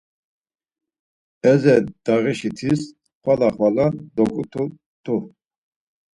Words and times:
Eze 1.51 1.75
ndağişi 1.83 2.49
tis 2.57 2.81
xvala 3.21 3.49
xvala 3.57 3.85
dogutut̆u. 4.15 5.15